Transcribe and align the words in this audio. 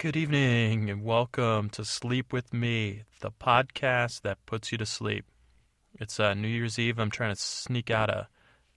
Good 0.00 0.16
evening 0.16 0.88
and 0.88 1.04
welcome 1.04 1.68
to 1.72 1.84
Sleep 1.84 2.32
With 2.32 2.54
Me, 2.54 3.02
the 3.20 3.30
podcast 3.30 4.22
that 4.22 4.46
puts 4.46 4.72
you 4.72 4.78
to 4.78 4.86
sleep. 4.86 5.26
It's 6.00 6.18
uh, 6.18 6.32
New 6.32 6.48
Year's 6.48 6.78
Eve. 6.78 6.98
I'm 6.98 7.10
trying 7.10 7.34
to 7.34 7.38
sneak 7.38 7.90
out 7.90 8.08
a 8.08 8.28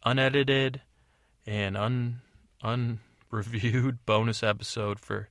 unedited 0.04 0.82
and 1.48 1.78
un 1.78 2.20
unreviewed 2.62 4.00
bonus 4.06 4.44
episode 4.44 5.00
for 5.00 5.30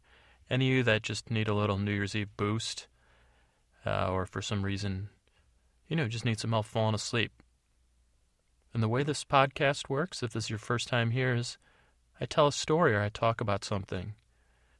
any 0.48 0.70
of 0.70 0.76
you 0.76 0.82
that 0.84 1.02
just 1.02 1.30
need 1.30 1.46
a 1.46 1.54
little 1.54 1.76
New 1.76 1.92
Year's 1.92 2.16
Eve 2.16 2.34
boost 2.38 2.88
uh, 3.84 4.10
or 4.10 4.24
for 4.24 4.40
some 4.40 4.62
reason, 4.62 5.10
you 5.88 5.94
know, 5.94 6.08
just 6.08 6.24
need 6.24 6.40
some 6.40 6.52
help 6.52 6.64
falling 6.64 6.94
asleep. 6.94 7.32
And 8.72 8.82
the 8.82 8.88
way 8.88 9.02
this 9.02 9.24
podcast 9.24 9.90
works, 9.90 10.22
if 10.22 10.32
this 10.32 10.44
is 10.44 10.50
your 10.50 10.58
first 10.58 10.88
time 10.88 11.10
here, 11.10 11.34
is 11.34 11.58
I 12.18 12.24
tell 12.24 12.46
a 12.46 12.52
story 12.52 12.94
or 12.94 13.02
I 13.02 13.10
talk 13.10 13.42
about 13.42 13.62
something 13.62 14.14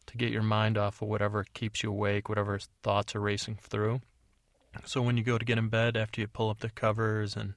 to 0.07 0.17
get 0.17 0.31
your 0.31 0.43
mind 0.43 0.77
off 0.77 1.03
of 1.03 1.09
whatever 1.09 1.45
keeps 1.55 1.83
you 1.83 1.91
awake, 1.91 2.29
whatever 2.29 2.59
thoughts 2.83 3.15
are 3.15 3.21
racing 3.21 3.59
through. 3.61 4.01
So 4.85 5.03
when 5.03 5.17
you 5.17 5.23
go 5.23 5.39
to 5.39 5.45
get 5.45 5.59
in 5.59 5.69
bed 5.69 5.97
after 5.97 6.21
you 6.21 6.27
pull 6.27 6.51
up 6.51 6.61
the 6.61 6.71
covers 6.71 7.37
and 7.37 7.55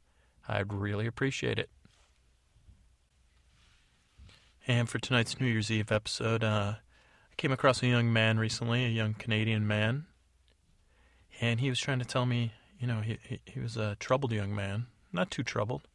I'd 0.47 0.73
really 0.73 1.05
appreciate 1.05 1.59
it. 1.59 1.69
And 4.65 4.89
for 4.89 4.97
tonight's 4.97 5.39
New 5.39 5.47
Year's 5.47 5.69
Eve 5.69 5.91
episode, 5.91 6.43
uh, 6.43 6.75
I 7.33 7.35
came 7.35 7.51
across 7.51 7.81
a 7.81 7.87
young 7.87 8.13
man 8.13 8.37
recently, 8.37 8.85
a 8.85 8.89
young 8.89 9.15
Canadian 9.15 9.65
man, 9.65 10.05
and 11.41 11.59
he 11.59 11.69
was 11.69 11.79
trying 11.79 11.97
to 11.97 12.05
tell 12.05 12.27
me, 12.27 12.53
you 12.79 12.85
know, 12.85 13.01
he, 13.01 13.17
he, 13.27 13.39
he 13.45 13.59
was 13.59 13.75
a 13.75 13.97
troubled 13.99 14.31
young 14.31 14.53
man, 14.53 14.85
not 15.11 15.31
too 15.31 15.41
troubled, 15.41 15.87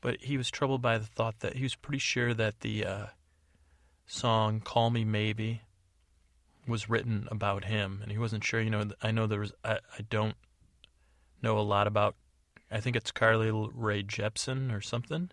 but 0.00 0.22
he 0.22 0.38
was 0.38 0.50
troubled 0.50 0.80
by 0.80 0.96
the 0.96 1.04
thought 1.04 1.40
that 1.40 1.56
he 1.56 1.62
was 1.64 1.74
pretty 1.74 1.98
sure 1.98 2.32
that 2.32 2.60
the 2.60 2.86
uh, 2.86 3.06
song 4.06 4.60
"Call 4.60 4.88
Me 4.88 5.04
Maybe" 5.04 5.60
was 6.66 6.88
written 6.88 7.28
about 7.30 7.66
him, 7.66 8.00
and 8.02 8.10
he 8.10 8.16
wasn't 8.16 8.42
sure. 8.42 8.60
You 8.62 8.70
know, 8.70 8.84
I 9.02 9.10
know 9.10 9.26
there 9.26 9.40
was, 9.40 9.52
I, 9.62 9.80
I 9.98 10.02
don't 10.08 10.36
know 11.42 11.58
a 11.58 11.60
lot 11.60 11.86
about. 11.86 12.16
I 12.70 12.80
think 12.80 12.96
it's 12.96 13.10
Carly 13.10 13.50
Rae 13.52 14.02
Jepsen 14.02 14.74
or 14.74 14.80
something. 14.80 15.30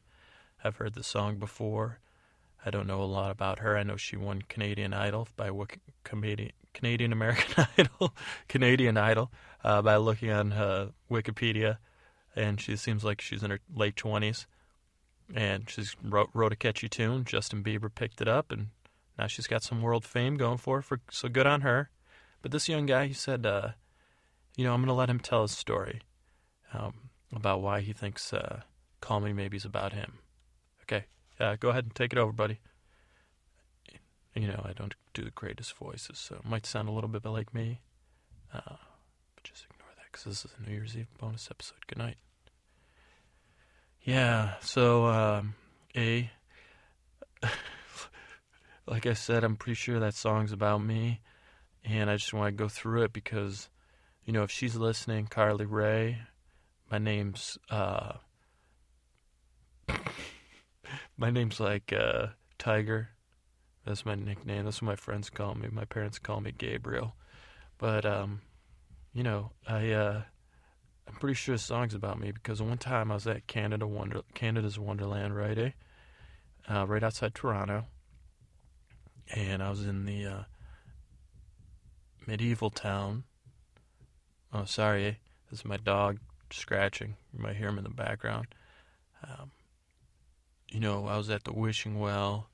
I've 0.61 0.75
heard 0.75 0.93
the 0.93 1.03
song 1.03 1.37
before. 1.37 1.99
I 2.65 2.69
don't 2.69 2.87
know 2.87 3.01
a 3.01 3.05
lot 3.05 3.31
about 3.31 3.59
her. 3.59 3.77
I 3.77 3.83
know 3.83 3.97
she 3.97 4.15
won 4.15 4.43
Canadian 4.43 4.93
Idol 4.93 5.27
by 5.35 5.49
Canadian 6.03 6.51
Canadian 6.73 7.11
American 7.11 7.65
Idol, 7.77 8.13
Canadian 8.47 8.97
Idol 8.97 9.31
uh, 9.63 9.81
by 9.81 9.97
looking 9.97 10.31
on 10.31 10.53
uh, 10.53 10.89
Wikipedia, 11.09 11.77
and 12.35 12.61
she 12.61 12.75
seems 12.75 13.03
like 13.03 13.19
she's 13.19 13.43
in 13.43 13.51
her 13.51 13.59
late 13.73 13.95
twenties, 13.95 14.47
and 15.33 15.69
she's 15.69 15.95
wrote, 16.03 16.29
wrote 16.33 16.53
a 16.53 16.55
catchy 16.55 16.87
tune. 16.87 17.25
Justin 17.25 17.63
Bieber 17.63 17.93
picked 17.93 18.21
it 18.21 18.27
up, 18.27 18.51
and 18.51 18.67
now 19.17 19.27
she's 19.27 19.47
got 19.47 19.63
some 19.63 19.81
world 19.81 20.05
fame 20.05 20.37
going 20.37 20.57
for 20.57 20.77
her. 20.77 20.81
For, 20.81 20.99
so 21.09 21.29
good 21.29 21.47
on 21.47 21.61
her. 21.61 21.89
But 22.41 22.51
this 22.51 22.69
young 22.69 22.85
guy, 22.85 23.07
he 23.07 23.13
said, 23.13 23.45
uh, 23.45 23.69
you 24.55 24.63
know, 24.63 24.73
I'm 24.73 24.81
going 24.81 24.87
to 24.87 24.93
let 24.93 25.09
him 25.09 25.19
tell 25.19 25.43
his 25.43 25.51
story 25.51 26.01
um, 26.73 27.09
about 27.33 27.61
why 27.61 27.81
he 27.81 27.93
thinks 27.93 28.33
uh, 28.33 28.61
"Call 28.99 29.19
Me 29.19 29.33
Maybe's 29.33 29.65
about 29.65 29.93
him." 29.93 30.19
Okay, 30.83 31.05
uh, 31.41 31.55
go 31.59 31.69
ahead 31.69 31.85
and 31.85 31.95
take 31.95 32.13
it 32.13 32.19
over, 32.19 32.31
buddy. 32.31 32.59
You 34.35 34.47
know, 34.47 34.61
I 34.63 34.71
don't 34.73 34.95
do 35.13 35.23
the 35.23 35.31
greatest 35.31 35.75
voices, 35.75 36.17
so 36.17 36.35
it 36.35 36.45
might 36.45 36.65
sound 36.65 36.87
a 36.87 36.91
little 36.91 37.09
bit 37.09 37.25
like 37.25 37.53
me. 37.53 37.81
Uh, 38.53 38.77
but 39.35 39.43
just 39.43 39.65
ignore 39.65 39.89
that 39.97 40.05
because 40.11 40.23
this 40.23 40.45
is 40.45 40.51
a 40.57 40.69
New 40.69 40.73
Year's 40.75 40.95
Eve 40.95 41.07
bonus 41.19 41.49
episode. 41.51 41.85
Good 41.87 41.97
night. 41.97 42.17
Yeah, 44.03 44.53
so, 44.61 45.05
um, 45.05 45.55
A, 45.95 46.31
like 48.87 49.05
I 49.05 49.13
said, 49.13 49.43
I'm 49.43 49.57
pretty 49.57 49.75
sure 49.75 49.99
that 49.99 50.15
song's 50.15 50.51
about 50.51 50.83
me, 50.83 51.21
and 51.83 52.09
I 52.09 52.15
just 52.15 52.33
want 52.33 52.47
to 52.47 52.63
go 52.63 52.67
through 52.67 53.03
it 53.03 53.13
because, 53.13 53.69
you 54.25 54.33
know, 54.33 54.43
if 54.43 54.49
she's 54.49 54.75
listening, 54.75 55.27
Carly 55.27 55.65
Rae, 55.65 56.19
my 56.89 56.97
name's, 56.97 57.59
uh, 57.69 58.13
my 61.21 61.29
name's 61.29 61.59
like 61.59 61.93
uh, 61.93 62.27
Tiger. 62.57 63.09
That's 63.85 64.07
my 64.07 64.15
nickname. 64.15 64.65
That's 64.65 64.81
what 64.81 64.87
my 64.87 64.95
friends 64.95 65.29
call 65.29 65.53
me. 65.53 65.67
My 65.71 65.85
parents 65.85 66.17
call 66.17 66.41
me 66.41 66.51
Gabriel. 66.51 67.13
But 67.77 68.07
um, 68.07 68.41
you 69.13 69.21
know, 69.21 69.51
I 69.67 69.91
uh, 69.91 70.21
I'm 71.07 71.13
pretty 71.19 71.35
sure 71.35 71.57
song's 71.57 71.93
about 71.93 72.19
me 72.19 72.31
because 72.31 72.59
one 72.59 72.79
time 72.79 73.11
I 73.11 73.13
was 73.13 73.27
at 73.27 73.45
Canada 73.45 73.85
Wonder 73.85 74.21
Canada's 74.33 74.79
Wonderland, 74.79 75.35
right? 75.35 75.57
Eh? 75.57 75.69
Uh, 76.67 76.87
right 76.87 77.03
outside 77.03 77.35
Toronto, 77.35 77.85
and 79.35 79.61
I 79.61 79.69
was 79.69 79.85
in 79.85 80.05
the 80.05 80.25
uh, 80.25 80.43
medieval 82.25 82.71
town. 82.71 83.25
Oh, 84.51 84.65
sorry, 84.65 85.05
eh? 85.05 85.13
this 85.51 85.59
is 85.59 85.65
my 85.65 85.77
dog 85.77 86.17
scratching. 86.49 87.15
You 87.31 87.43
might 87.43 87.57
hear 87.57 87.69
him 87.69 87.77
in 87.77 87.83
the 87.83 87.91
background. 87.91 88.47
Um, 89.23 89.51
you 90.71 90.79
know, 90.79 91.05
I 91.07 91.17
was 91.17 91.29
at 91.29 91.43
the 91.43 91.53
wishing 91.53 91.99
well. 91.99 92.49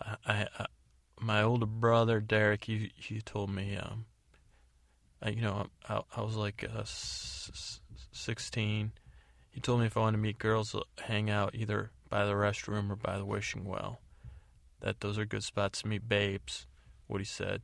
I, 0.00 0.16
I, 0.26 0.48
I 0.58 0.66
my 1.20 1.42
older 1.42 1.66
brother 1.66 2.20
Derek, 2.20 2.64
he 2.64 2.92
he 2.96 3.20
told 3.20 3.50
me, 3.50 3.76
um, 3.76 4.04
I, 5.22 5.30
you 5.30 5.40
know, 5.40 5.66
I, 5.88 6.02
I 6.16 6.20
was 6.22 6.36
like 6.36 6.64
uh, 6.64 6.80
s- 6.80 7.80
sixteen. 8.12 8.92
He 9.50 9.60
told 9.60 9.80
me 9.80 9.86
if 9.86 9.96
I 9.96 10.00
wanted 10.00 10.16
to 10.16 10.22
meet 10.22 10.38
girls, 10.38 10.74
hang 10.98 11.30
out 11.30 11.54
either 11.54 11.90
by 12.08 12.24
the 12.24 12.32
restroom 12.32 12.90
or 12.90 12.96
by 12.96 13.18
the 13.18 13.24
wishing 13.24 13.64
well. 13.64 14.00
That 14.80 15.00
those 15.00 15.18
are 15.18 15.24
good 15.24 15.44
spots 15.44 15.82
to 15.82 15.88
meet 15.88 16.08
babes. 16.08 16.66
What 17.06 17.20
he 17.20 17.24
said. 17.24 17.62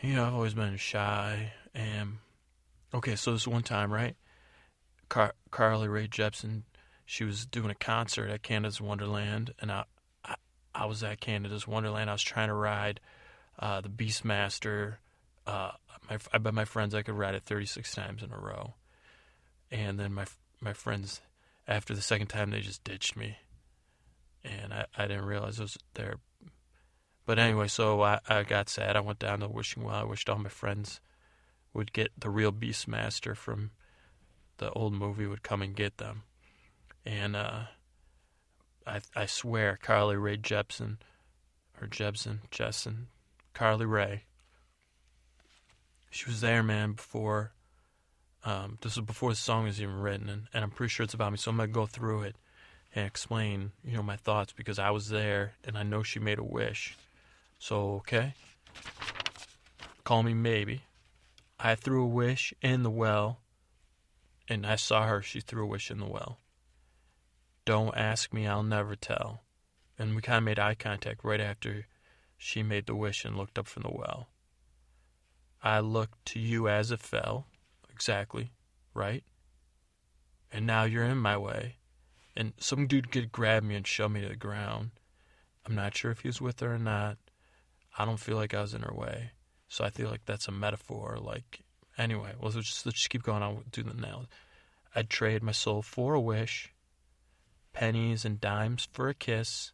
You 0.00 0.14
know, 0.14 0.24
I've 0.24 0.34
always 0.34 0.54
been 0.54 0.76
shy. 0.76 1.52
And 1.74 2.18
okay, 2.94 3.16
so 3.16 3.32
this 3.32 3.46
one 3.46 3.62
time, 3.62 3.92
right? 3.92 4.16
Car- 5.08 5.34
Carly 5.50 5.88
Rae 5.88 6.08
Jepsen 6.08 6.62
she 7.10 7.24
was 7.24 7.44
doing 7.44 7.70
a 7.70 7.74
concert 7.74 8.30
at 8.30 8.44
Canada's 8.44 8.80
Wonderland, 8.80 9.52
and 9.58 9.72
I, 9.72 9.82
I, 10.24 10.36
I 10.72 10.86
was 10.86 11.02
at 11.02 11.20
Canada's 11.20 11.66
Wonderland. 11.66 12.08
I 12.08 12.12
was 12.12 12.22
trying 12.22 12.46
to 12.46 12.54
ride 12.54 13.00
uh, 13.58 13.80
the 13.80 13.88
Beastmaster. 13.88 14.98
Uh, 15.44 15.72
my, 16.08 16.18
I 16.32 16.38
bet 16.38 16.54
my 16.54 16.64
friends 16.64 16.94
I 16.94 17.02
could 17.02 17.16
ride 17.16 17.34
it 17.34 17.42
36 17.42 17.92
times 17.96 18.22
in 18.22 18.30
a 18.30 18.38
row, 18.38 18.74
and 19.72 19.98
then 19.98 20.14
my 20.14 20.24
my 20.60 20.72
friends, 20.72 21.20
after 21.66 21.96
the 21.96 22.00
second 22.00 22.28
time, 22.28 22.50
they 22.50 22.60
just 22.60 22.84
ditched 22.84 23.16
me, 23.16 23.38
and 24.44 24.72
I, 24.72 24.86
I 24.96 25.08
didn't 25.08 25.24
realize 25.24 25.58
it 25.58 25.62
was 25.62 25.78
there. 25.94 26.14
But 27.26 27.40
anyway, 27.40 27.66
so 27.66 28.02
I, 28.02 28.20
I 28.28 28.44
got 28.44 28.68
sad. 28.68 28.94
I 28.94 29.00
went 29.00 29.18
down 29.18 29.40
to 29.40 29.48
wishing 29.48 29.82
well. 29.82 29.96
I 29.96 30.04
wished 30.04 30.30
all 30.30 30.38
my 30.38 30.48
friends 30.48 31.00
would 31.74 31.92
get 31.92 32.12
the 32.16 32.30
real 32.30 32.52
Beastmaster 32.52 33.36
from 33.36 33.72
the 34.58 34.70
old 34.70 34.92
movie 34.92 35.26
would 35.26 35.42
come 35.42 35.60
and 35.60 35.74
get 35.74 35.98
them. 35.98 36.22
And 37.04 37.34
uh, 37.34 37.62
I 38.86 39.00
I 39.16 39.26
swear, 39.26 39.78
Carly 39.80 40.16
Rae 40.16 40.36
Jepsen, 40.36 40.98
or 41.80 41.86
Jepsen, 41.88 42.40
Jessen, 42.50 43.06
Carly 43.54 43.86
Rae. 43.86 44.24
She 46.10 46.26
was 46.26 46.40
there, 46.40 46.62
man, 46.62 46.92
before. 46.92 47.52
Um, 48.44 48.78
this 48.80 48.96
was 48.96 49.04
before 49.04 49.30
the 49.30 49.36
song 49.36 49.64
was 49.64 49.80
even 49.80 50.00
written, 50.00 50.28
and, 50.28 50.48
and 50.52 50.64
I'm 50.64 50.70
pretty 50.70 50.90
sure 50.90 51.04
it's 51.04 51.14
about 51.14 51.32
me. 51.32 51.38
So 51.38 51.50
I'm 51.50 51.56
gonna 51.56 51.68
go 51.68 51.86
through 51.86 52.22
it 52.22 52.36
and 52.94 53.06
explain, 53.06 53.72
you 53.84 53.96
know, 53.96 54.02
my 54.02 54.16
thoughts 54.16 54.52
because 54.52 54.78
I 54.78 54.90
was 54.90 55.08
there 55.08 55.52
and 55.64 55.76
I 55.78 55.82
know 55.82 56.02
she 56.02 56.18
made 56.18 56.38
a 56.38 56.44
wish. 56.44 56.96
So 57.58 57.94
okay, 57.96 58.34
call 60.04 60.22
me 60.22 60.34
maybe. 60.34 60.82
I 61.58 61.74
threw 61.74 62.04
a 62.04 62.08
wish 62.08 62.54
in 62.62 62.82
the 62.82 62.90
well, 62.90 63.40
and 64.48 64.66
I 64.66 64.76
saw 64.76 65.06
her. 65.06 65.20
She 65.20 65.40
threw 65.40 65.64
a 65.64 65.66
wish 65.66 65.90
in 65.90 65.98
the 65.98 66.06
well. 66.06 66.38
Don't 67.70 67.96
ask 67.96 68.32
me, 68.32 68.48
I'll 68.48 68.64
never 68.64 68.96
tell. 68.96 69.42
And 69.96 70.16
we 70.16 70.22
kind 70.22 70.38
of 70.38 70.42
made 70.42 70.58
eye 70.58 70.74
contact 70.74 71.22
right 71.22 71.40
after 71.40 71.86
she 72.36 72.64
made 72.64 72.86
the 72.86 72.96
wish 72.96 73.24
and 73.24 73.36
looked 73.36 73.60
up 73.60 73.68
from 73.68 73.84
the 73.84 73.92
well. 73.92 74.26
I 75.62 75.78
looked 75.78 76.24
to 76.32 76.40
you 76.40 76.68
as 76.68 76.90
it 76.90 76.98
fell, 76.98 77.46
exactly, 77.88 78.50
right? 78.92 79.22
And 80.50 80.66
now 80.66 80.82
you're 80.82 81.04
in 81.04 81.18
my 81.18 81.36
way. 81.36 81.76
And 82.34 82.54
some 82.58 82.88
dude 82.88 83.12
could 83.12 83.30
grab 83.30 83.62
me 83.62 83.76
and 83.76 83.86
shove 83.86 84.10
me 84.10 84.22
to 84.22 84.28
the 84.30 84.34
ground. 84.34 84.90
I'm 85.64 85.76
not 85.76 85.96
sure 85.96 86.10
if 86.10 86.22
he 86.22 86.28
was 86.28 86.40
with 86.40 86.58
her 86.58 86.74
or 86.74 86.78
not. 86.80 87.18
I 87.96 88.04
don't 88.04 88.18
feel 88.18 88.34
like 88.34 88.52
I 88.52 88.62
was 88.62 88.74
in 88.74 88.82
her 88.82 88.92
way. 88.92 89.30
So 89.68 89.84
I 89.84 89.90
feel 89.90 90.10
like 90.10 90.24
that's 90.26 90.48
a 90.48 90.50
metaphor. 90.50 91.20
Like, 91.22 91.60
anyway, 91.96 92.32
well, 92.40 92.50
let's 92.52 92.66
just, 92.66 92.84
let's 92.84 92.98
just 92.98 93.10
keep 93.10 93.22
going 93.22 93.44
on 93.44 93.62
do 93.70 93.84
the 93.84 93.94
nails. 93.94 94.26
I'd 94.92 95.08
trade 95.08 95.44
my 95.44 95.52
soul 95.52 95.82
for 95.82 96.14
a 96.14 96.20
wish, 96.20 96.72
pennies 97.72 98.24
and 98.24 98.40
dimes 98.40 98.88
for 98.92 99.08
a 99.08 99.14
kiss. 99.14 99.72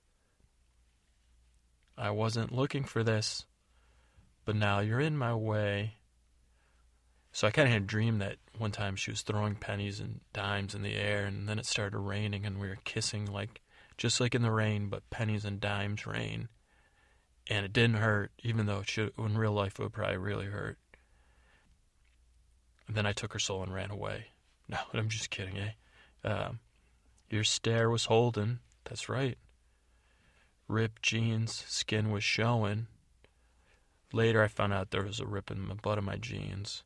I 1.97 2.11
wasn't 2.11 2.53
looking 2.53 2.85
for 2.85 3.03
this, 3.03 3.47
but 4.45 4.57
now 4.57 4.81
you're 4.81 5.01
in 5.01 5.17
my 5.17 5.35
way. 5.35 5.95
So 7.33 7.47
I 7.47 7.51
kind 7.51 7.69
of 7.69 7.73
had 7.73 7.83
a 7.83 7.87
dream 7.87 8.19
that 8.19 8.37
one 8.57 8.73
time 8.73 8.97
she 8.97 9.11
was 9.11 9.23
throwing 9.23 9.55
pennies 9.55 10.01
and 10.01 10.21
dimes 10.33 10.75
in 10.75 10.83
the 10.83 10.95
air, 10.95 11.27
and 11.27 11.49
then 11.49 11.59
it 11.59 11.67
started 11.67 11.99
raining, 11.99 12.47
and 12.47 12.59
we 12.59 12.69
were 12.69 12.79
kissing 12.85 13.27
like 13.27 13.61
just 13.97 14.21
like 14.21 14.35
in 14.35 14.43
the 14.43 14.51
rain, 14.51 14.89
but 14.89 15.09
pennies 15.11 15.45
and 15.45 15.61
dimes 15.61 16.07
rain 16.07 16.49
and 17.49 17.65
it 17.65 17.73
didn't 17.73 17.97
hurt, 17.97 18.33
even 18.43 18.67
though 18.67 18.81
it 18.81 18.89
should, 18.89 19.13
in 19.19 19.39
real 19.39 19.53
life 19.53 19.79
it 19.79 19.83
would 19.83 19.93
probably 19.93 20.17
really 20.17 20.47
hurt. 20.47 20.79
And 22.87 22.97
then 22.97 23.07
I 23.07 23.13
took 23.13 23.33
her 23.33 23.39
soul 23.39 23.63
and 23.63 23.73
ran 23.73 23.91
away. 23.91 24.27
No, 24.69 24.79
I'm 24.95 25.09
just 25.09 25.31
kidding, 25.31 25.57
eh? 25.59 26.29
Um, 26.29 26.59
your 27.29 27.45
stare 27.45 27.91
was 27.91 28.07
holding. 28.07 28.61
That's 28.85 29.09
right. 29.09 29.39
Ripped 30.69 31.03
jeans, 31.03 31.65
skin 31.67 32.11
was 32.11 32.25
showing. 32.25 32.87
Later, 34.13 34.43
I 34.43 34.49
found 34.49 34.73
out 34.73 34.91
there 34.91 35.05
was 35.05 35.21
a 35.21 35.27
rip 35.27 35.51
in 35.51 35.69
the 35.69 35.75
butt 35.75 35.99
of 35.99 36.05
my 36.05 36.17
jeans. 36.17 36.83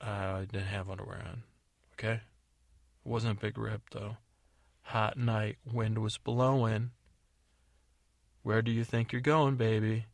Uh, 0.00 0.40
I 0.40 0.46
didn't 0.50 0.66
have 0.66 0.90
underwear 0.90 1.22
on. 1.26 1.42
Okay? 1.94 2.14
It 2.14 3.08
wasn't 3.08 3.38
a 3.38 3.40
big 3.40 3.58
rip, 3.58 3.82
though. 3.90 4.16
Hot 4.82 5.16
night, 5.16 5.56
wind 5.64 5.98
was 5.98 6.18
blowing. 6.18 6.90
Where 8.42 8.62
do 8.62 8.70
you 8.70 8.84
think 8.84 9.12
you're 9.12 9.20
going, 9.20 9.56
baby? 9.56 10.06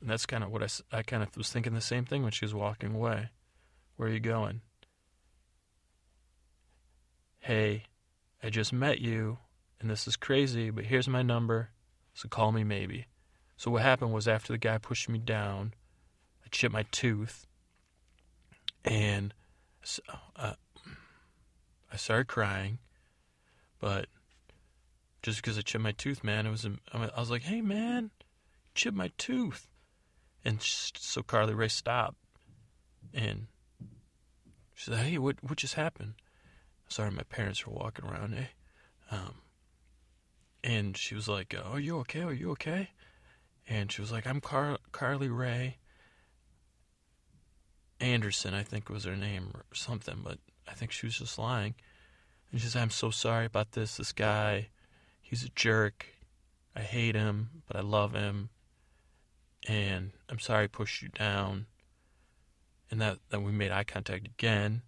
And 0.00 0.10
that's 0.10 0.26
kind 0.26 0.44
of 0.44 0.50
what 0.50 0.62
I, 0.62 0.98
I 0.98 1.02
kind 1.02 1.22
of 1.22 1.34
was 1.36 1.50
thinking 1.50 1.72
the 1.72 1.80
same 1.80 2.04
thing 2.04 2.22
when 2.22 2.32
she 2.32 2.44
was 2.44 2.54
walking 2.54 2.94
away. 2.94 3.30
Where 3.96 4.08
are 4.08 4.12
you 4.12 4.20
going? 4.20 4.60
Hey, 7.38 7.84
I 8.44 8.50
just 8.50 8.74
met 8.74 9.00
you, 9.00 9.38
and 9.80 9.88
this 9.88 10.06
is 10.06 10.16
crazy, 10.16 10.68
but 10.68 10.84
here's 10.84 11.08
my 11.08 11.22
number, 11.22 11.70
so 12.12 12.28
call 12.28 12.52
me 12.52 12.62
maybe. 12.62 13.06
So 13.56 13.70
what 13.70 13.82
happened 13.82 14.12
was 14.12 14.28
after 14.28 14.52
the 14.52 14.58
guy 14.58 14.76
pushed 14.76 15.08
me 15.08 15.18
down, 15.18 15.72
I 16.44 16.48
chipped 16.50 16.74
my 16.74 16.84
tooth, 16.90 17.46
and 18.84 19.32
uh, 20.36 20.52
I 21.90 21.96
started 21.96 22.26
crying, 22.26 22.80
but 23.80 24.08
just 25.22 25.38
because 25.38 25.56
I 25.56 25.62
chipped 25.62 25.82
my 25.82 25.92
tooth, 25.92 26.22
man. 26.22 26.46
It 26.46 26.50
was 26.50 26.66
I 26.92 27.18
was 27.18 27.30
like, 27.30 27.44
hey 27.44 27.62
man, 27.62 28.10
chip 28.74 28.92
my 28.92 29.10
tooth, 29.16 29.70
and 30.44 30.60
so 30.60 31.22
Carly 31.22 31.54
Rae 31.54 31.68
stopped, 31.68 32.18
and 33.14 33.46
she 34.74 34.90
said, 34.90 34.98
hey, 34.98 35.16
what 35.16 35.36
what 35.42 35.56
just 35.56 35.74
happened? 35.74 36.14
Sorry, 36.88 37.10
my 37.10 37.22
parents 37.24 37.66
were 37.66 37.72
walking 37.72 38.04
around, 38.04 38.34
eh? 38.34 38.46
Um, 39.10 39.34
and 40.62 40.96
she 40.96 41.14
was 41.14 41.28
like, 41.28 41.54
oh, 41.56 41.72
are 41.72 41.80
you 41.80 41.98
okay? 42.00 42.22
Are 42.22 42.32
you 42.32 42.50
okay? 42.52 42.90
And 43.68 43.90
she 43.90 44.00
was 44.00 44.12
like, 44.12 44.26
I'm 44.26 44.40
Car- 44.40 44.78
Carly 44.92 45.28
Ray 45.28 45.78
Anderson, 48.00 48.54
I 48.54 48.62
think 48.62 48.88
was 48.88 49.04
her 49.04 49.16
name 49.16 49.50
or 49.54 49.64
something, 49.72 50.20
but 50.22 50.38
I 50.68 50.72
think 50.72 50.92
she 50.92 51.06
was 51.06 51.18
just 51.18 51.38
lying. 51.38 51.74
And 52.50 52.60
she 52.60 52.68
said, 52.68 52.82
I'm 52.82 52.90
so 52.90 53.10
sorry 53.10 53.46
about 53.46 53.72
this. 53.72 53.96
This 53.96 54.12
guy 54.12 54.68
he's 55.24 55.42
a 55.42 55.48
jerk. 55.50 56.06
I 56.76 56.80
hate 56.80 57.14
him, 57.14 57.62
but 57.66 57.76
I 57.76 57.80
love 57.80 58.14
him. 58.14 58.50
And 59.66 60.12
I'm 60.28 60.38
sorry 60.38 60.64
I 60.64 60.68
pushed 60.68 61.02
you 61.02 61.08
down. 61.08 61.66
And 62.90 63.00
that 63.00 63.18
then 63.30 63.42
we 63.42 63.52
made 63.52 63.72
eye 63.72 63.84
contact 63.84 64.26
again. 64.26 64.82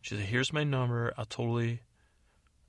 She 0.00 0.16
said, 0.16 0.24
Here's 0.24 0.52
my 0.52 0.64
number. 0.64 1.12
I'll 1.16 1.24
totally 1.24 1.82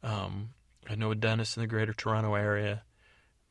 um 0.03 0.49
I 0.89 0.95
know 0.95 1.11
a 1.11 1.15
dentist 1.15 1.57
in 1.57 1.61
the 1.61 1.67
greater 1.67 1.93
Toronto 1.93 2.35
area 2.35 2.83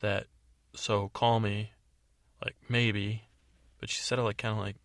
that 0.01 0.27
so 0.75 1.09
call 1.09 1.39
me 1.39 1.71
like 2.43 2.55
maybe 2.67 3.23
but 3.79 3.89
she 3.89 4.01
said 4.01 4.19
it 4.19 4.23
like 4.23 4.37
kinda 4.37 4.59
like 4.59 4.75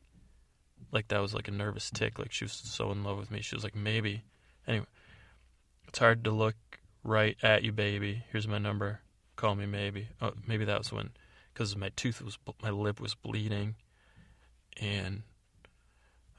like 0.94 1.08
that 1.08 1.20
was 1.20 1.34
like 1.34 1.48
a 1.48 1.50
nervous 1.50 1.90
tick, 1.90 2.18
like 2.18 2.32
she 2.32 2.44
was 2.44 2.52
so 2.52 2.92
in 2.92 3.02
love 3.04 3.18
with 3.18 3.30
me. 3.30 3.40
She 3.42 3.56
was 3.56 3.64
like, 3.64 3.74
Maybe. 3.74 4.22
Anyway. 4.66 4.86
It's 5.88 5.98
hard 5.98 6.24
to 6.24 6.30
look 6.30 6.56
right 7.02 7.36
at 7.42 7.62
you, 7.62 7.72
baby. 7.72 8.24
Here's 8.32 8.48
my 8.48 8.58
number. 8.58 9.00
Call 9.36 9.54
me, 9.54 9.66
maybe. 9.66 10.08
Oh, 10.20 10.32
maybe 10.46 10.64
that 10.64 10.78
was 10.78 10.92
when, 10.92 11.10
because 11.52 11.76
my 11.76 11.90
tooth 11.94 12.22
was, 12.22 12.38
my 12.62 12.70
lip 12.70 13.00
was 13.00 13.14
bleeding, 13.14 13.76
and 14.80 15.22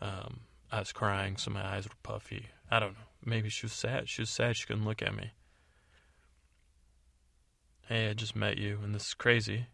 um, 0.02 0.42
I 0.72 0.80
was 0.80 0.92
crying, 0.92 1.38
so 1.38 1.52
my 1.52 1.66
eyes 1.66 1.86
were 1.86 1.96
puffy. 2.04 2.48
I 2.70 2.80
don't 2.80 2.94
know. 2.94 3.06
Maybe 3.24 3.50
she 3.50 3.66
was 3.66 3.74
sad. 3.74 4.10
She 4.10 4.22
was 4.22 4.30
sad 4.30 4.56
she 4.56 4.66
couldn't 4.66 4.86
look 4.86 5.02
at 5.02 5.16
me. 5.16 5.32
Hey, 7.88 8.10
I 8.10 8.14
just 8.14 8.36
met 8.36 8.58
you, 8.58 8.80
and 8.84 8.94
this 8.94 9.08
is 9.08 9.14
crazy. 9.14 9.68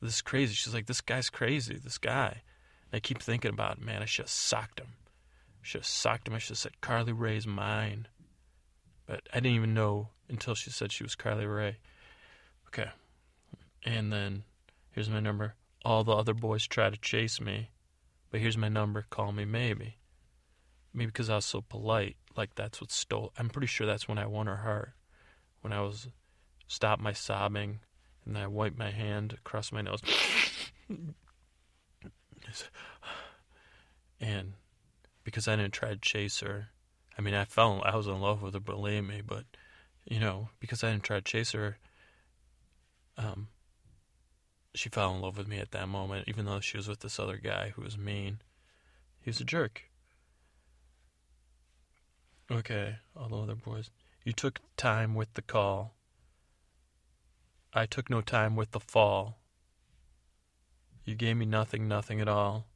This 0.00 0.14
is 0.14 0.22
crazy. 0.22 0.54
She's 0.54 0.74
like, 0.74 0.86
this 0.86 1.00
guy's 1.00 1.30
crazy. 1.30 1.78
This 1.82 1.98
guy. 1.98 2.42
And 2.90 2.96
I 2.96 3.00
keep 3.00 3.22
thinking 3.22 3.52
about, 3.52 3.78
it. 3.78 3.84
man, 3.84 4.02
I 4.02 4.04
should 4.04 4.24
have 4.24 4.30
socked 4.30 4.80
him. 4.80 4.94
I 4.98 5.62
should 5.62 5.80
have 5.82 5.86
socked 5.86 6.26
him. 6.26 6.34
I 6.34 6.38
should 6.38 6.50
have 6.50 6.58
said, 6.58 6.80
Carly 6.80 7.12
Rae's 7.12 7.46
mine. 7.46 8.08
But 9.06 9.22
I 9.32 9.36
didn't 9.36 9.56
even 9.56 9.74
know 9.74 10.08
until 10.28 10.54
she 10.54 10.70
said 10.70 10.90
she 10.90 11.04
was 11.04 11.14
Carly 11.14 11.46
Rae. 11.46 11.76
Okay. 12.68 12.90
And 13.84 14.12
then 14.12 14.44
here's 14.90 15.10
my 15.10 15.20
number. 15.20 15.54
All 15.84 16.04
the 16.04 16.12
other 16.12 16.34
boys 16.34 16.66
try 16.66 16.90
to 16.90 16.96
chase 16.96 17.40
me, 17.40 17.70
but 18.30 18.40
here's 18.40 18.56
my 18.56 18.68
number. 18.68 19.04
Call 19.10 19.32
me 19.32 19.44
maybe. 19.44 19.96
Maybe 20.94 21.06
because 21.06 21.30
I 21.30 21.36
was 21.36 21.44
so 21.44 21.62
polite. 21.62 22.16
Like 22.36 22.54
that's 22.54 22.80
what 22.80 22.90
stole. 22.90 23.32
I'm 23.38 23.48
pretty 23.48 23.66
sure 23.66 23.86
that's 23.86 24.08
when 24.08 24.18
I 24.18 24.26
won 24.26 24.46
her 24.46 24.56
heart. 24.56 24.92
When 25.60 25.72
I 25.72 25.80
was 25.80 26.08
stopped 26.66 27.02
my 27.02 27.12
sobbing, 27.12 27.80
and 28.24 28.38
I 28.38 28.46
wiped 28.46 28.78
my 28.78 28.90
hand 28.90 29.32
across 29.32 29.72
my 29.72 29.82
nose. 29.82 30.00
and 34.20 34.54
because 35.24 35.48
I 35.48 35.56
didn't 35.56 35.72
try 35.72 35.90
to 35.90 35.96
chase 35.96 36.40
her, 36.40 36.68
I 37.18 37.22
mean, 37.22 37.34
I 37.34 37.44
fell. 37.44 37.82
I 37.84 37.96
was 37.96 38.06
in 38.06 38.20
love 38.20 38.42
with 38.42 38.54
her, 38.54 38.60
believe 38.60 39.04
me, 39.04 39.22
but 39.24 39.44
you 40.04 40.18
know, 40.18 40.48
because 40.60 40.82
I 40.82 40.90
didn't 40.90 41.04
try 41.04 41.16
to 41.16 41.22
chase 41.22 41.52
her, 41.52 41.78
um, 43.16 43.48
she 44.74 44.88
fell 44.88 45.14
in 45.14 45.20
love 45.20 45.36
with 45.36 45.48
me 45.48 45.58
at 45.58 45.72
that 45.72 45.88
moment, 45.88 46.28
even 46.28 46.46
though 46.46 46.60
she 46.60 46.76
was 46.76 46.88
with 46.88 47.00
this 47.00 47.18
other 47.18 47.36
guy 47.36 47.72
who 47.74 47.82
was 47.82 47.98
mean. 47.98 48.40
He 49.20 49.30
was 49.30 49.40
a 49.40 49.44
jerk. 49.44 49.84
Okay, 52.52 52.96
all 53.16 53.28
the 53.28 53.36
other 53.36 53.54
boys. 53.54 53.90
You 54.24 54.32
took 54.32 54.60
time 54.76 55.14
with 55.14 55.34
the 55.34 55.42
call. 55.42 55.94
I 57.72 57.86
took 57.86 58.10
no 58.10 58.20
time 58.20 58.56
with 58.56 58.72
the 58.72 58.80
fall. 58.80 59.38
You 61.04 61.14
gave 61.14 61.36
me 61.36 61.46
nothing, 61.46 61.88
nothing 61.88 62.20
at 62.20 62.28
all. 62.28 62.66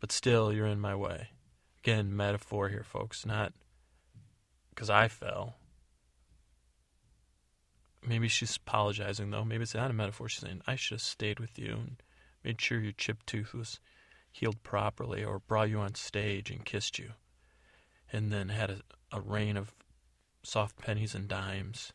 But 0.00 0.12
still, 0.12 0.52
you're 0.52 0.66
in 0.66 0.80
my 0.80 0.94
way. 0.94 1.28
Again, 1.78 2.14
metaphor 2.14 2.68
here, 2.68 2.84
folks, 2.84 3.24
not 3.24 3.52
because 4.70 4.90
I 4.90 5.08
fell 5.08 5.54
maybe 8.06 8.28
she's 8.28 8.56
apologizing 8.56 9.30
though. 9.30 9.44
Maybe 9.44 9.62
it's 9.62 9.74
not 9.74 9.90
a 9.90 9.94
metaphor. 9.94 10.28
She's 10.28 10.42
saying 10.42 10.62
I 10.66 10.76
should 10.76 10.96
have 10.96 11.02
stayed 11.02 11.40
with 11.40 11.58
you 11.58 11.72
and 11.72 12.02
made 12.44 12.60
sure 12.60 12.78
your 12.80 12.92
chipped 12.92 13.26
tooth 13.26 13.52
was 13.52 13.80
healed 14.30 14.62
properly, 14.62 15.24
or 15.24 15.38
brought 15.38 15.70
you 15.70 15.78
on 15.78 15.94
stage 15.94 16.50
and 16.50 16.64
kissed 16.64 16.98
you, 16.98 17.12
and 18.12 18.30
then 18.30 18.50
had 18.50 18.70
a, 18.70 18.80
a 19.12 19.20
rain 19.20 19.56
of 19.56 19.72
soft 20.42 20.78
pennies 20.78 21.14
and 21.14 21.28
dimes. 21.28 21.92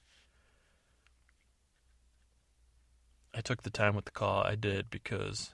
I 3.33 3.41
took 3.41 3.63
the 3.63 3.69
time 3.69 3.95
with 3.95 4.05
the 4.05 4.11
call. 4.11 4.43
I 4.43 4.55
did 4.55 4.89
because 4.89 5.53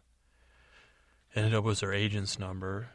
it 1.33 1.39
ended 1.39 1.53
up 1.53 1.63
was 1.63 1.81
her 1.81 1.93
agent's 1.93 2.39
number, 2.39 2.89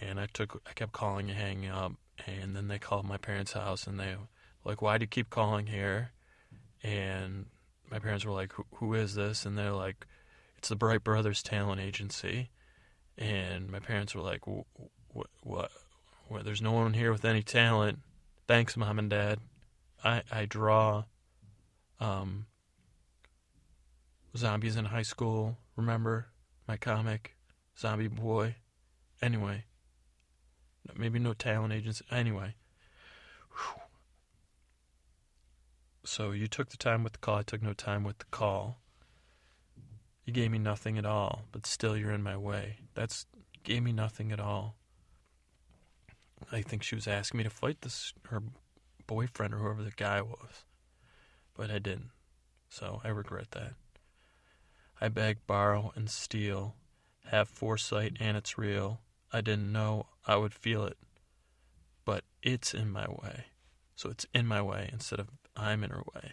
and 0.00 0.18
I 0.18 0.26
took 0.32 0.60
I 0.66 0.72
kept 0.72 0.92
calling 0.92 1.30
and 1.30 1.38
hanging 1.38 1.70
up, 1.70 1.92
and 2.26 2.56
then 2.56 2.68
they 2.68 2.78
called 2.78 3.06
my 3.06 3.16
parents' 3.16 3.52
house 3.52 3.86
and 3.86 3.98
they 3.98 4.16
like, 4.64 4.82
why 4.82 4.98
do 4.98 5.04
you 5.04 5.08
keep 5.08 5.30
calling 5.30 5.66
here? 5.66 6.10
And 6.82 7.46
my 7.90 7.98
parents 7.98 8.24
were 8.24 8.32
like, 8.32 8.52
who 8.74 8.94
is 8.94 9.14
this? 9.14 9.44
And 9.44 9.56
they're 9.56 9.72
like, 9.72 10.06
it's 10.58 10.68
the 10.68 10.76
Bright 10.76 11.04
Brothers 11.04 11.42
Talent 11.42 11.80
Agency. 11.80 12.50
And 13.18 13.70
my 13.70 13.80
parents 13.80 14.14
were 14.14 14.22
like, 14.22 14.42
what? 15.42 15.70
What? 16.28 16.44
There's 16.44 16.62
no 16.62 16.72
one 16.72 16.94
here 16.94 17.12
with 17.12 17.24
any 17.24 17.42
talent. 17.42 17.98
Thanks, 18.46 18.76
mom 18.76 18.98
and 18.98 19.10
dad. 19.10 19.38
I 20.04 20.22
I 20.30 20.46
draw. 20.46 21.04
Um, 22.00 22.46
zombies 24.36 24.76
in 24.76 24.86
high 24.86 25.02
school. 25.02 25.58
Remember 25.76 26.28
my 26.66 26.76
comic, 26.76 27.36
Zombie 27.78 28.08
Boy. 28.08 28.56
Anyway, 29.20 29.64
maybe 30.96 31.18
no 31.18 31.32
talent 31.32 31.72
agency. 31.72 32.04
Anyway. 32.10 32.56
Whew. 33.50 33.82
So 36.04 36.32
you 36.32 36.48
took 36.48 36.70
the 36.70 36.76
time 36.76 37.04
with 37.04 37.12
the 37.12 37.18
call. 37.20 37.38
I 37.38 37.42
took 37.42 37.62
no 37.62 37.72
time 37.72 38.02
with 38.02 38.18
the 38.18 38.24
call. 38.26 38.80
You 40.24 40.32
gave 40.32 40.50
me 40.50 40.58
nothing 40.58 40.98
at 40.98 41.06
all, 41.06 41.42
but 41.52 41.66
still 41.66 41.96
you're 41.96 42.12
in 42.12 42.22
my 42.22 42.36
way. 42.36 42.78
That's 42.94 43.26
gave 43.62 43.82
me 43.82 43.92
nothing 43.92 44.32
at 44.32 44.40
all. 44.40 44.76
I 46.50 46.62
think 46.62 46.82
she 46.82 46.94
was 46.94 47.06
asking 47.06 47.38
me 47.38 47.44
to 47.44 47.50
fight 47.50 47.82
this 47.82 48.12
her 48.28 48.42
boyfriend 49.06 49.54
or 49.54 49.58
whoever 49.58 49.82
the 49.82 49.90
guy 49.90 50.20
was, 50.22 50.64
but 51.54 51.70
I 51.70 51.78
didn't. 51.78 52.10
So 52.68 53.00
I 53.04 53.08
regret 53.08 53.50
that. 53.52 53.74
I 55.00 55.08
beg, 55.08 55.46
borrow, 55.46 55.92
and 55.94 56.08
steal, 56.08 56.76
have 57.26 57.48
foresight, 57.48 58.16
and 58.20 58.36
it's 58.36 58.56
real. 58.56 59.00
I 59.32 59.40
didn't 59.40 59.72
know 59.72 60.06
I 60.26 60.36
would 60.36 60.54
feel 60.54 60.84
it, 60.84 60.96
but 62.04 62.24
it's 62.42 62.72
in 62.72 62.90
my 62.90 63.06
way. 63.08 63.46
So 63.96 64.10
it's 64.10 64.26
in 64.34 64.46
my 64.46 64.62
way 64.62 64.88
instead 64.92 65.20
of 65.20 65.28
I'm 65.56 65.84
in 65.84 65.90
her 65.90 66.02
way. 66.14 66.32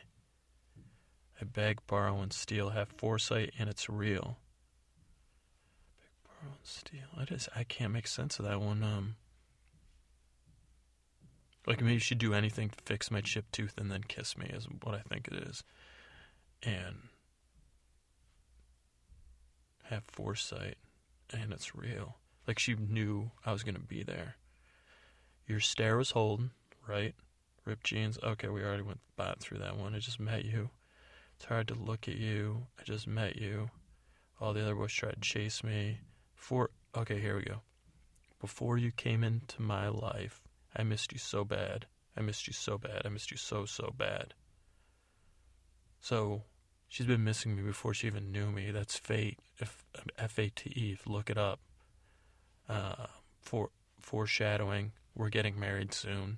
I 1.42 1.46
beg, 1.46 1.80
borrow, 1.88 2.20
and 2.22 2.34
steal, 2.34 2.70
have 2.70 2.89
foresight, 2.89 3.54
and 3.58 3.70
it's 3.70 3.89
real. 3.89 4.38
Beg, 6.00 6.10
borrow, 6.24 6.54
and 6.56 6.66
steal. 6.66 7.08
I 7.18 7.25
just 7.25 7.50
I 7.56 7.63
can't 7.63 7.94
make 7.94 8.08
sense 8.08 8.39
of 8.39 8.46
that 8.46 8.62
one. 8.62 8.84
Um, 8.84 9.16
like 11.68 11.82
maybe 11.82 12.00
she'd 12.00 12.18
do 12.18 12.34
anything 12.34 12.70
to 12.70 12.78
fix 12.86 13.12
my 13.12 13.22
chipped 13.22 13.54
tooth 13.54 13.75
and 13.78 13.92
then 13.92 14.04
kiss 14.08 14.38
me 14.38 14.48
is 14.48 14.68
what 14.84 14.96
I 14.96 15.01
think 15.01 15.28
it 15.28 15.36
is, 15.36 15.63
and 16.63 17.10
have 19.84 20.04
foresight, 20.08 20.78
and 21.34 21.51
it's 21.51 21.75
real. 21.75 22.18
Like 22.48 22.60
she 22.60 22.75
knew 22.75 23.32
I 23.46 23.51
was 23.51 23.63
gonna 23.63 23.80
be 23.80 24.04
there. 24.04 24.36
Your 25.48 25.60
stare 25.60 25.98
was 25.98 26.12
holding, 26.12 26.51
right? 26.88 27.16
Ripped 27.66 27.86
jeans. 27.86 28.18
Okay, 28.24 28.48
we 28.50 28.63
already 28.63 28.84
went 28.84 29.00
back 29.18 29.39
through 29.39 29.60
that 29.60 29.78
one. 29.78 29.96
I 29.96 30.00
just 30.00 30.20
met 30.20 30.46
you. 30.46 30.70
It's 31.36 31.46
hard 31.46 31.68
to 31.70 31.74
look 31.75 32.08
at 32.08 32.16
you. 32.18 32.68
I 32.80 32.84
just 32.84 33.08
met 33.08 33.36
you. 33.36 33.70
All 34.42 34.54
the 34.54 34.62
other 34.62 34.75
boys 34.75 34.94
tried 34.94 35.13
to 35.13 35.22
chase 35.22 35.63
me. 35.63 36.00
Before, 36.36 36.70
okay, 36.96 37.20
here 37.20 37.36
we 37.36 37.44
go. 37.44 37.62
Before 38.39 38.78
you 38.78 38.92
came 38.92 39.24
into 39.24 39.62
my 39.62 39.88
life, 39.88 40.42
I 40.75 40.83
missed 40.83 41.11
you 41.11 41.19
so 41.19 41.43
bad. 41.43 41.85
I 42.17 42.21
missed 42.21 42.47
you 42.47 42.53
so 42.53 42.77
bad. 42.77 43.03
I 43.05 43.09
missed 43.09 43.31
you 43.31 43.38
so, 43.38 43.65
so 43.65 43.93
bad. 43.97 44.33
So, 46.01 46.43
she's 46.88 47.07
been 47.07 47.23
missing 47.23 47.55
me 47.55 47.63
before 47.63 47.93
she 47.93 48.07
even 48.07 48.31
knew 48.31 48.51
me. 48.51 48.71
That's 48.71 48.97
fate. 48.97 49.39
If 49.59 49.83
F 50.17 50.39
A 50.39 50.49
T 50.49 50.69
E. 50.69 50.97
Look 51.05 51.29
it 51.29 51.38
up. 51.38 51.59
Uh, 52.67 53.07
for 53.41 53.71
foreshadowing. 53.99 54.91
We're 55.15 55.29
getting 55.29 55.59
married 55.59 55.93
soon. 55.93 56.38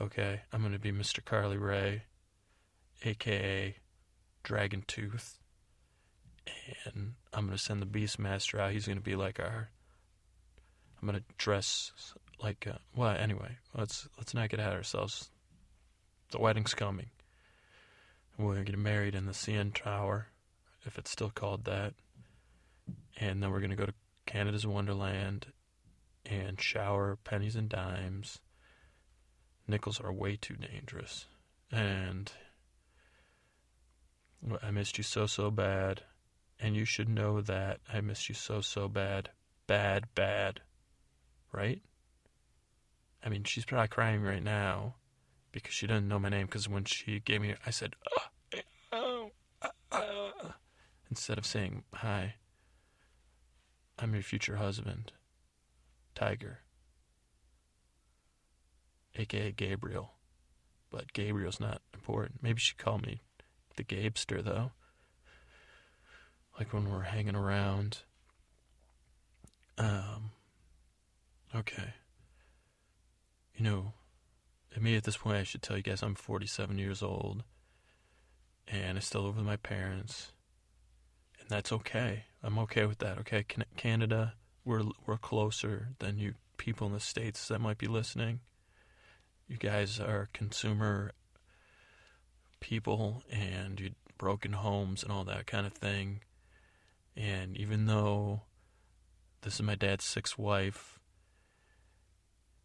Okay, 0.00 0.42
I'm 0.52 0.60
going 0.60 0.72
to 0.72 0.78
be 0.78 0.92
Mr. 0.92 1.24
Carly 1.24 1.56
Rae, 1.56 2.02
aka 3.02 3.74
Dragon 4.42 4.84
Tooth, 4.86 5.38
and 6.84 7.14
I'm 7.32 7.46
going 7.46 7.56
to 7.56 7.62
send 7.62 7.80
the 7.80 7.86
Beastmaster 7.86 8.60
out. 8.60 8.72
He's 8.72 8.86
going 8.86 8.98
to 8.98 9.02
be 9.02 9.16
like 9.16 9.40
our. 9.40 9.70
I'm 11.00 11.08
going 11.08 11.18
to 11.18 11.24
dress 11.38 11.92
like. 12.42 12.66
Uh, 12.66 12.78
well, 12.94 13.16
anyway, 13.16 13.56
let's 13.74 14.08
let's 14.18 14.34
not 14.34 14.48
get 14.48 14.60
ahead 14.60 14.72
of 14.72 14.78
ourselves. 14.78 15.30
The 16.30 16.40
wedding's 16.40 16.74
coming. 16.74 17.10
We're 18.38 18.56
to 18.56 18.64
get 18.64 18.78
married 18.78 19.14
in 19.14 19.24
the 19.24 19.32
CN 19.32 19.72
Tower, 19.72 20.28
if 20.84 20.98
it's 20.98 21.10
still 21.10 21.30
called 21.30 21.64
that, 21.64 21.94
and 23.18 23.42
then 23.42 23.50
we're 23.50 23.60
going 23.60 23.70
to 23.70 23.76
go 23.76 23.86
to 23.86 23.94
Canada's 24.26 24.66
Wonderland 24.66 25.46
and 26.26 26.60
shower 26.60 27.16
pennies 27.24 27.56
and 27.56 27.68
dimes 27.68 28.40
nickels 29.68 30.00
are 30.00 30.12
way 30.12 30.36
too 30.36 30.54
dangerous. 30.54 31.26
And 31.70 32.30
I 34.62 34.70
missed 34.70 34.98
you 34.98 35.04
so, 35.04 35.26
so 35.26 35.50
bad. 35.50 36.02
And 36.58 36.74
you 36.74 36.84
should 36.84 37.08
know 37.08 37.40
that 37.42 37.80
I 37.92 38.00
missed 38.00 38.28
you 38.28 38.34
so, 38.34 38.60
so 38.60 38.88
bad. 38.88 39.30
Bad, 39.66 40.06
bad. 40.14 40.60
Right? 41.52 41.82
I 43.24 43.28
mean, 43.28 43.44
she's 43.44 43.64
probably 43.64 43.88
crying 43.88 44.22
right 44.22 44.42
now 44.42 44.94
because 45.52 45.74
she 45.74 45.86
doesn't 45.86 46.08
know 46.08 46.18
my 46.18 46.28
name. 46.28 46.46
Because 46.46 46.68
when 46.68 46.84
she 46.84 47.20
gave 47.20 47.40
me, 47.40 47.54
I 47.64 47.70
said, 47.70 47.94
oh, 48.92 49.30
oh, 49.92 50.52
instead 51.10 51.38
of 51.38 51.46
saying, 51.46 51.82
hi, 51.94 52.34
I'm 53.98 54.14
your 54.14 54.22
future 54.22 54.56
husband, 54.56 55.12
Tiger 56.14 56.60
aka 59.18 59.52
Gabriel. 59.52 60.12
But 60.90 61.12
Gabriel's 61.12 61.60
not 61.60 61.82
important. 61.94 62.42
Maybe 62.42 62.60
she 62.60 62.74
called 62.74 63.06
me 63.06 63.22
the 63.76 63.84
Gabester, 63.84 64.42
though. 64.42 64.72
Like 66.58 66.72
when 66.72 66.90
we're 66.90 67.02
hanging 67.02 67.36
around. 67.36 67.98
Um, 69.78 70.30
okay. 71.54 71.94
You 73.56 73.64
know, 73.64 73.92
me 74.78 74.96
at 74.96 75.04
this 75.04 75.16
point, 75.16 75.38
I 75.38 75.42
should 75.44 75.62
tell 75.62 75.76
you 75.76 75.82
guys 75.82 76.02
I'm 76.02 76.14
47 76.14 76.78
years 76.78 77.02
old. 77.02 77.44
And 78.68 78.98
I 78.98 79.00
still 79.00 79.22
live 79.22 79.36
with 79.36 79.46
my 79.46 79.56
parents. 79.56 80.32
And 81.40 81.48
that's 81.48 81.72
okay. 81.72 82.24
I'm 82.42 82.58
okay 82.60 82.84
with 82.84 82.98
that, 82.98 83.18
okay? 83.18 83.44
Canada, 83.76 84.34
we're, 84.64 84.82
we're 85.06 85.16
closer 85.16 85.90
than 86.00 86.18
you 86.18 86.34
people 86.56 86.86
in 86.86 86.92
the 86.92 87.00
States 87.00 87.48
that 87.48 87.60
might 87.60 87.78
be 87.78 87.86
listening 87.86 88.40
you 89.48 89.56
guys 89.56 90.00
are 90.00 90.28
consumer 90.32 91.12
people 92.60 93.22
and 93.30 93.78
you 93.78 93.90
broken 94.18 94.52
homes 94.52 95.02
and 95.02 95.12
all 95.12 95.24
that 95.24 95.46
kind 95.46 95.66
of 95.66 95.72
thing. 95.72 96.20
And 97.16 97.56
even 97.56 97.86
though 97.86 98.42
this 99.42 99.54
is 99.54 99.62
my 99.62 99.74
dad's 99.74 100.04
sixth 100.04 100.38
wife 100.38 100.98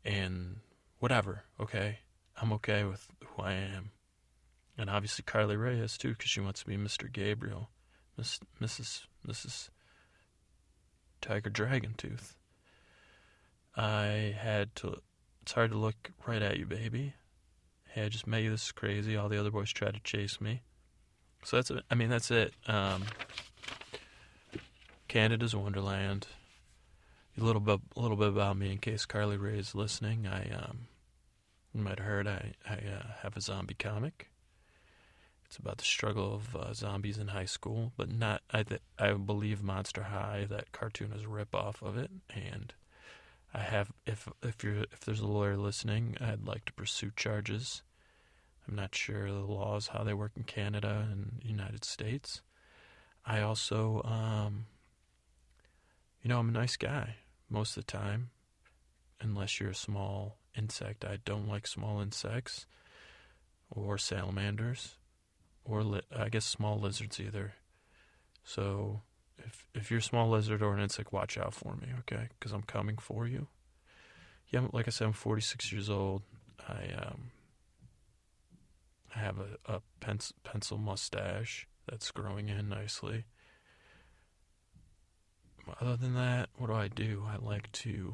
and 0.03 0.57
whatever, 1.01 1.43
okay, 1.59 1.99
I'm 2.41 2.53
okay 2.53 2.85
with 2.85 3.05
who 3.25 3.43
I 3.43 3.51
am. 3.53 3.91
And 4.77 4.89
obviously 4.89 5.23
Carly 5.23 5.57
Rae 5.57 5.77
is 5.79 5.97
too, 5.97 6.11
because 6.11 6.29
she 6.29 6.39
wants 6.39 6.61
to 6.61 6.67
be 6.67 6.77
Mr. 6.77 7.11
Gabriel, 7.11 7.69
Miss, 8.17 8.39
Mrs. 8.61 9.01
Mrs. 9.27 9.69
Tiger 11.19 11.49
Dragon 11.49 11.93
Tooth. 11.97 12.37
I 13.75 14.35
had 14.39 14.73
to 14.77 15.01
it's 15.41 15.53
hard 15.53 15.71
to 15.71 15.77
look 15.77 16.11
right 16.27 16.41
at 16.41 16.57
you, 16.57 16.65
baby. 16.65 17.13
Hey, 17.89 18.05
I 18.05 18.09
just 18.09 18.27
met 18.27 18.43
you. 18.43 18.51
This 18.51 18.65
is 18.65 18.71
crazy. 18.71 19.17
All 19.17 19.27
the 19.27 19.39
other 19.39 19.51
boys 19.51 19.71
tried 19.71 19.95
to 19.95 19.99
chase 20.01 20.39
me. 20.39 20.61
So 21.43 21.57
that's. 21.57 21.71
I 21.89 21.95
mean, 21.95 22.09
that's 22.09 22.31
it. 22.31 22.53
Um, 22.67 23.03
Canada's 25.07 25.55
Wonderland. 25.55 26.27
A 27.39 27.43
little 27.43 27.61
bit, 27.61 27.79
a 27.95 27.99
little 27.99 28.17
bit 28.17 28.27
about 28.27 28.57
me 28.57 28.71
in 28.71 28.77
case 28.77 29.05
Carly 29.05 29.37
Rae 29.37 29.57
is 29.57 29.73
listening. 29.73 30.27
I, 30.27 30.49
um, 30.51 30.87
you 31.73 31.81
might 31.81 31.99
have 31.99 32.07
heard 32.07 32.27
I, 32.27 32.53
I 32.67 32.73
uh, 32.73 33.11
have 33.21 33.37
a 33.37 33.41
zombie 33.41 33.73
comic. 33.73 34.29
It's 35.45 35.57
about 35.57 35.77
the 35.77 35.83
struggle 35.83 36.33
of 36.33 36.55
uh, 36.55 36.73
zombies 36.73 37.17
in 37.17 37.29
high 37.29 37.45
school, 37.45 37.91
but 37.97 38.09
not. 38.09 38.41
I 38.51 38.63
th- 38.63 38.81
I 38.97 39.11
believe 39.13 39.61
Monster 39.61 40.03
High. 40.03 40.47
That 40.49 40.71
cartoon 40.71 41.11
is 41.11 41.23
a 41.23 41.27
rip 41.27 41.53
off 41.53 41.81
of 41.81 41.97
it, 41.97 42.09
and 42.33 42.73
I 43.53 43.59
have 43.59 43.91
if 44.05 44.29
if 44.41 44.63
you're 44.63 44.83
if 44.93 45.01
there's 45.01 45.19
a 45.19 45.27
lawyer 45.27 45.57
listening, 45.57 46.15
I'd 46.21 46.45
like 46.45 46.63
to 46.65 46.73
pursue 46.73 47.11
charges 47.17 47.81
I'm 48.67 48.75
not 48.75 48.95
sure 48.95 49.27
the 49.27 49.39
laws, 49.39 49.87
how 49.87 50.03
they 50.03 50.13
work 50.13 50.31
in 50.35 50.43
Canada 50.43 51.07
and 51.11 51.41
United 51.43 51.83
States. 51.83 52.41
I 53.25 53.41
also, 53.41 54.01
um, 54.03 54.65
you 56.21 56.29
know, 56.29 56.39
I'm 56.39 56.49
a 56.49 56.53
nice 56.53 56.77
guy 56.77 57.15
most 57.49 57.75
of 57.77 57.85
the 57.85 57.91
time, 57.91 58.29
unless 59.19 59.59
you're 59.59 59.71
a 59.71 59.75
small 59.75 60.37
insect. 60.55 61.05
I 61.05 61.17
don't 61.23 61.47
like 61.47 61.67
small 61.67 62.01
insects 62.01 62.65
or 63.69 63.97
salamanders 63.97 64.95
or 65.63 65.83
li- 65.83 66.01
I 66.15 66.29
guess 66.29 66.45
small 66.45 66.79
lizards 66.79 67.19
either. 67.19 67.53
So 68.43 69.01
if 69.37 69.67
if 69.73 69.91
you're 69.91 69.99
a 69.99 70.03
small 70.03 70.29
lizard 70.29 70.61
or 70.61 70.73
an 70.73 70.81
insect, 70.81 71.13
watch 71.13 71.37
out 71.37 71.53
for 71.53 71.75
me, 71.75 71.87
okay? 71.99 72.29
Because 72.39 72.51
I'm 72.51 72.63
coming 72.63 72.97
for 72.97 73.27
you. 73.27 73.47
Yeah, 74.49 74.67
like 74.71 74.87
I 74.87 74.91
said, 74.91 75.05
I'm 75.07 75.13
46 75.13 75.71
years 75.71 75.89
old. 75.89 76.23
I 76.67 76.93
um, 76.97 77.31
I 79.15 79.19
have 79.19 79.37
a, 79.39 79.73
a 79.73 79.81
pencil, 79.99 80.35
pencil 80.43 80.77
mustache 80.77 81.67
that's 81.89 82.11
growing 82.11 82.49
in 82.49 82.69
nicely. 82.69 83.25
Other 85.79 85.95
than 85.95 86.15
that, 86.15 86.49
what 86.57 86.67
do 86.67 86.73
I 86.73 86.87
do? 86.87 87.25
I 87.27 87.37
like 87.37 87.71
to 87.73 88.13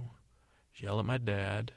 yell 0.75 0.99
at 0.99 1.05
my 1.05 1.17
dad, 1.17 1.71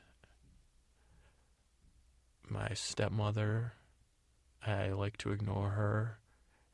my 2.50 2.68
stepmother. 2.74 3.74
I 4.66 4.88
like 4.90 5.16
to 5.18 5.32
ignore 5.32 5.70
her 5.70 6.18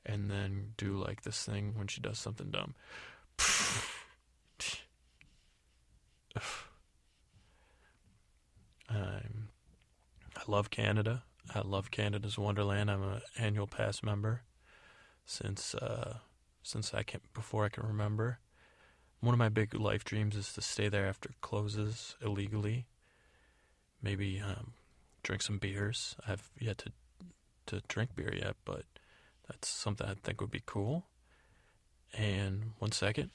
and 0.05 0.31
then 0.31 0.73
do 0.77 0.97
like 0.97 1.23
this 1.23 1.45
thing 1.45 1.75
when 1.77 1.87
she 1.89 2.01
does 2.01 2.19
something 2.19 2.51
dumb. 2.51 2.75
I'm, 8.89 9.49
I 10.37 10.43
love 10.47 10.71
Canada. 10.71 11.25
I 11.55 11.61
love 11.61 11.91
Canada's 11.91 12.39
Wonderland. 12.39 12.91
I'm 12.91 13.03
an 13.03 13.21
annual 13.39 13.67
pass 13.67 14.03
member 14.03 14.43
since 15.25 15.75
uh, 15.75 16.19
since 16.63 16.95
I 16.95 17.03
can 17.03 17.21
before 17.35 17.65
I 17.65 17.69
can 17.69 17.87
remember. 17.87 18.39
One 19.21 19.35
of 19.35 19.39
my 19.39 19.49
big 19.49 19.75
life 19.75 20.05
dreams 20.05 20.37
is 20.37 20.53
to 20.55 20.63
stay 20.63 20.89
there 20.89 21.07
after 21.07 21.31
it 21.31 21.41
closes 21.41 22.17
illegally. 22.23 22.87
Maybe 24.03 24.41
um, 24.41 24.75
drink 25.27 25.43
some 25.43 25.59
beers. 25.59 26.15
I've 26.27 26.49
yet 26.59 26.79
to 26.79 26.93
to 27.67 27.83
drink 27.89 28.11
beer 28.15 28.33
yet, 28.33 28.55
but 28.65 28.85
that's 29.49 29.69
something 29.69 30.07
I 30.07 30.15
think 30.15 30.41
would 30.41 30.53
be 30.53 30.63
cool. 30.65 31.07
And 32.17 32.73
one 32.79 32.93
second. 32.93 33.31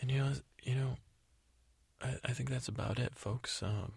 And 0.00 0.10
you 0.10 0.18
know, 0.18 0.32
you 0.62 0.74
know, 0.76 0.96
I, 2.00 2.14
I 2.24 2.32
think 2.32 2.48
that's 2.48 2.68
about 2.68 2.98
it, 2.98 3.12
folks. 3.14 3.62
Um, 3.62 3.92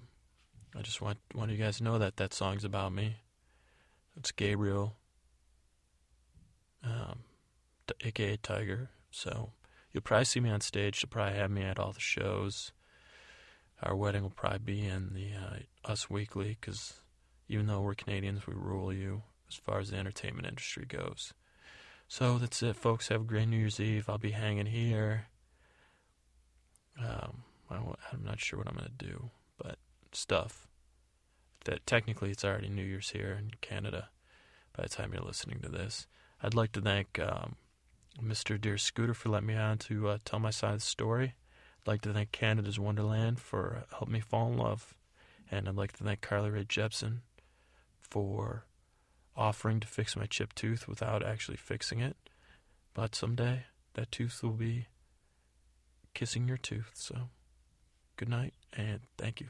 I 0.78 0.82
just 0.82 1.01
want 1.01 1.20
want 1.34 1.51
you 1.51 1.58
guys 1.58 1.78
to 1.78 1.86
know 1.86 1.98
that 1.98 2.18
that 2.18 2.34
song's 2.34 2.66
about 2.66 2.92
me. 2.92 3.16
It's 4.18 4.34
Gabriel, 4.34 4.98
um, 6.84 7.20
aka 8.01 8.36
Tiger. 8.36 8.90
So 9.12 9.54
you'll 9.94 10.01
probably 10.01 10.25
see 10.25 10.42
me 10.42 10.50
on 10.50 10.60
stage. 10.60 11.01
You'll 11.01 11.10
probably 11.10 11.38
have 11.38 11.51
me 11.51 11.62
at 11.62 11.80
all 11.80 11.94
the 11.94 12.01
shows. 12.01 12.74
Our 13.84 13.96
wedding 13.96 14.24
will 14.24 14.30
probably 14.30 14.60
be 14.60 14.86
in 14.86 15.14
the 15.14 15.32
uh, 15.34 15.92
Us 15.92 16.10
Weekly 16.10 16.58
because 16.60 16.94
even 17.48 17.68
though 17.68 17.82
we're 17.82 17.96
Canadians, 17.96 18.46
we 18.46 18.54
rule 18.54 18.94
you 18.94 19.24
as 19.50 19.56
far 19.56 19.80
as 19.80 19.90
the 19.90 19.98
entertainment 19.98 20.48
industry 20.48 20.86
goes. 20.86 21.34
So 22.08 22.38
that's 22.38 22.62
it, 22.62 22.76
folks. 22.76 23.08
Have 23.08 23.22
a 23.22 23.26
great 23.26 23.48
New 23.48 23.58
Year's 23.58 23.80
Eve. 23.80 24.10
I'll 24.10 24.18
be 24.18 24.32
hanging 24.32 24.68
here. 24.68 25.28
Um, 27.00 27.44
I'm 27.70 28.24
not 28.24 28.40
sure 28.40 28.60
what 28.60 28.68
I'm 28.68 28.76
going 28.76 28.92
to 28.98 29.06
do, 29.06 29.30
but 29.58 29.78
stuff. 30.12 30.68
That 31.66 31.86
technically 31.86 32.32
it's 32.32 32.44
already 32.44 32.70
New 32.70 32.84
Year's 32.84 33.12
here 33.12 33.38
in 33.40 33.52
Canada 33.62 34.10
by 34.76 34.84
the 34.84 34.90
time 34.90 35.14
you're 35.14 35.24
listening 35.24 35.60
to 35.62 35.70
this. 35.70 36.08
I'd 36.42 36.56
like 36.56 36.72
to 36.74 36.82
thank 36.82 37.20
um, 37.20 37.56
Mr. 38.22 38.60
Dear 38.60 38.78
Scooter 38.78 39.13
for 39.13 39.30
letting 39.30 39.48
me 39.48 39.56
on 39.56 39.78
to 39.80 40.10
uh, 40.10 40.17
tell 40.26 40.39
my 40.39 40.50
side 40.50 40.74
of 40.74 40.80
the 40.80 40.86
story. 40.86 41.36
I'd 41.82 41.91
like 41.91 42.02
to 42.02 42.13
thank 42.13 42.32
Canada's 42.32 42.80
Wonderland 42.80 43.39
for 43.39 43.86
helping 43.89 44.13
me 44.13 44.20
fall 44.20 44.52
in 44.52 44.58
love. 44.58 44.94
And 45.50 45.67
I'd 45.67 45.76
like 45.76 45.94
to 45.94 46.04
thank 46.04 46.22
Carly 46.22 46.50
Rae 46.50 46.63
Jepsen 46.63 47.20
for 48.00 48.65
offering 49.36 49.80
to 49.80 49.88
fix 49.88 50.15
my 50.15 50.26
chipped 50.26 50.56
tooth 50.56 50.88
without 50.88 51.26
actually 51.26 51.58
fixing 51.58 52.00
it. 52.00 52.15
But 52.94 53.15
someday 53.15 53.63
that 53.94 54.12
tooth 54.12 54.44
will 54.44 54.52
be 54.52 54.88
kissing 56.13 56.48
your 56.48 56.58
tooth. 56.58 56.91
So 56.94 57.30
good 58.15 58.30
night 58.30 58.54
and 58.74 59.02
thank 59.17 59.41
you. 59.41 59.48